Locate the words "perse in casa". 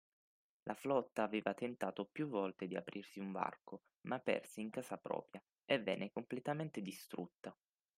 4.17-4.97